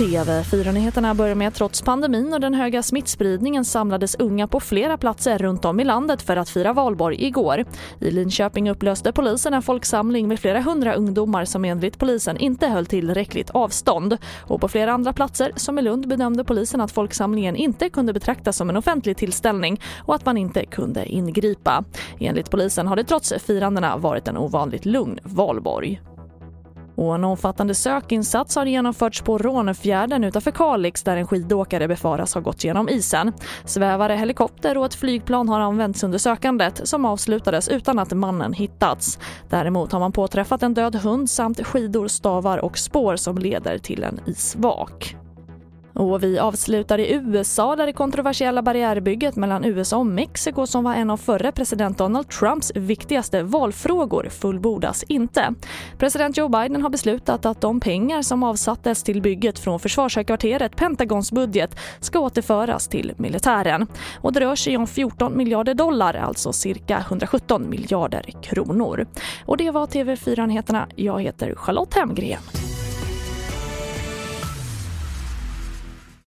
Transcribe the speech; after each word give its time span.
TV4-nyheterna 0.00 1.14
börjar 1.14 1.34
med 1.34 1.48
att 1.48 1.54
trots 1.54 1.82
pandemin 1.82 2.32
och 2.32 2.40
den 2.40 2.54
höga 2.54 2.82
smittspridningen 2.82 3.64
samlades 3.64 4.14
unga 4.14 4.48
på 4.48 4.60
flera 4.60 4.96
platser 4.96 5.38
runt 5.38 5.64
om 5.64 5.80
i 5.80 5.84
landet 5.84 6.22
för 6.22 6.36
att 6.36 6.48
fira 6.48 6.72
valborg 6.72 7.24
igår. 7.26 7.64
I 7.98 8.10
Linköping 8.10 8.70
upplöste 8.70 9.12
polisen 9.12 9.54
en 9.54 9.62
folksamling 9.62 10.28
med 10.28 10.40
flera 10.40 10.60
hundra 10.60 10.94
ungdomar 10.94 11.44
som 11.44 11.64
enligt 11.64 11.98
polisen 11.98 12.36
inte 12.36 12.66
höll 12.66 12.86
tillräckligt 12.86 13.50
avstånd. 13.50 14.16
Och 14.40 14.60
på 14.60 14.68
flera 14.68 14.92
andra 14.92 15.12
platser, 15.12 15.52
som 15.56 15.78
i 15.78 15.82
Lund, 15.82 16.08
bedömde 16.08 16.44
polisen 16.44 16.80
att 16.80 16.92
folksamlingen 16.92 17.56
inte 17.56 17.88
kunde 17.88 18.12
betraktas 18.12 18.56
som 18.56 18.70
en 18.70 18.76
offentlig 18.76 19.16
tillställning 19.16 19.80
och 19.98 20.14
att 20.14 20.26
man 20.26 20.36
inte 20.36 20.66
kunde 20.66 21.06
ingripa. 21.06 21.84
Enligt 22.20 22.50
polisen 22.50 22.86
har 22.86 22.96
det 22.96 23.04
trots 23.04 23.32
firandena 23.46 23.96
varit 23.96 24.28
en 24.28 24.36
ovanligt 24.36 24.84
lugn 24.84 25.18
valborg. 25.22 26.00
Och 27.00 27.14
en 27.14 27.24
omfattande 27.24 27.74
sökinsats 27.74 28.56
har 28.56 28.66
genomförts 28.66 29.22
på 29.22 29.38
Rånefjärden 29.38 30.24
utanför 30.24 30.50
Kalix 30.50 31.02
där 31.02 31.16
en 31.16 31.26
skidåkare 31.26 31.88
befaras 31.88 32.34
ha 32.34 32.40
gått 32.40 32.64
genom 32.64 32.88
isen. 32.88 33.32
Svävare, 33.64 34.14
helikopter 34.14 34.78
och 34.78 34.86
ett 34.86 34.94
flygplan 34.94 35.48
har 35.48 35.60
använts 35.60 36.04
under 36.04 36.18
sökandet 36.18 36.88
som 36.88 37.04
avslutades 37.04 37.68
utan 37.68 37.98
att 37.98 38.12
mannen 38.12 38.52
hittats. 38.52 39.18
Däremot 39.48 39.92
har 39.92 40.00
man 40.00 40.12
påträffat 40.12 40.62
en 40.62 40.74
död 40.74 40.94
hund 40.94 41.30
samt 41.30 41.66
skidor, 41.66 42.08
stavar 42.08 42.58
och 42.58 42.78
spår 42.78 43.16
som 43.16 43.38
leder 43.38 43.78
till 43.78 44.04
en 44.04 44.20
isvak. 44.26 45.16
Och 45.94 46.22
vi 46.22 46.38
avslutar 46.38 46.98
i 46.98 47.12
USA 47.12 47.76
där 47.76 47.86
det 47.86 47.92
kontroversiella 47.92 48.62
barriärbygget 48.62 49.36
mellan 49.36 49.64
USA 49.64 49.96
och 49.96 50.06
Mexiko 50.06 50.66
som 50.66 50.84
var 50.84 50.94
en 50.94 51.10
av 51.10 51.16
förre 51.16 51.52
president 51.52 51.98
Donald 51.98 52.28
Trumps 52.28 52.72
viktigaste 52.74 53.42
valfrågor 53.42 54.28
fullbordas 54.30 55.04
inte. 55.08 55.54
President 55.98 56.36
Joe 56.36 56.48
Biden 56.48 56.82
har 56.82 56.90
beslutat 56.90 57.46
att 57.46 57.60
de 57.60 57.80
pengar 57.80 58.22
som 58.22 58.42
avsattes 58.42 59.02
till 59.02 59.22
bygget 59.22 59.58
från 59.58 59.80
försvarshögkvarteret, 59.80 60.76
Pentagons 60.76 61.32
budget, 61.32 61.76
ska 62.00 62.18
återföras 62.18 62.88
till 62.88 63.12
militären. 63.16 63.86
Och 64.20 64.32
det 64.32 64.40
rör 64.40 64.56
sig 64.56 64.76
om 64.76 64.86
14 64.86 65.36
miljarder 65.36 65.74
dollar, 65.74 66.14
alltså 66.14 66.52
cirka 66.52 66.98
117 66.98 67.70
miljarder 67.70 68.22
kronor. 68.42 69.06
Och 69.44 69.56
det 69.56 69.70
var 69.70 69.86
TV4-nyheterna. 69.86 70.88
Jag 70.96 71.22
heter 71.22 71.54
Charlotte 71.54 71.94
Hemgren. 71.94 72.59